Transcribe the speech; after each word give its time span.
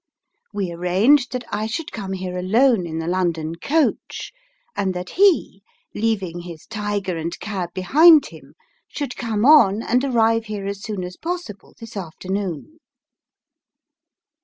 We 0.51 0.71
arranged 0.71 1.31
that 1.33 1.43
I 1.51 1.67
should 1.67 1.91
come 1.91 2.13
here 2.13 2.35
alone 2.35 2.87
in 2.87 2.97
the 2.97 3.05
London 3.05 3.53
coach; 3.53 4.33
and 4.75 4.95
that 4.95 5.11
he, 5.11 5.61
leaving 5.93 6.39
his 6.39 6.65
tiger 6.65 7.15
and 7.17 7.39
cab 7.39 7.71
behind 7.75 8.25
him, 8.29 8.55
should 8.87 9.15
come 9.15 9.45
on, 9.45 9.83
and 9.83 10.03
arrive 10.03 10.45
here 10.45 10.65
as 10.65 10.81
soon 10.81 11.03
as 11.03 11.17
possible 11.17 11.75
this 11.79 11.95
afternoon." 11.95 12.79